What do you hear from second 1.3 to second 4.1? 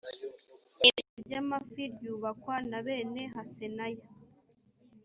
amafi ryubakwa na bene hasenaya